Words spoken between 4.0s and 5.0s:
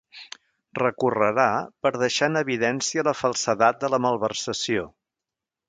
malversació.